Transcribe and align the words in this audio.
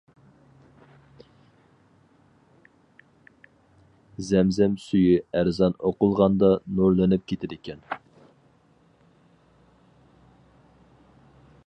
زەمزەم 4.29 4.79
سۈيى 4.85 5.21
ئەزان 5.41 5.77
ئوقۇلغاندا 5.89 6.51
نۇرلىنىپ 6.79 7.29
كېتىدىكەن. 7.33 7.87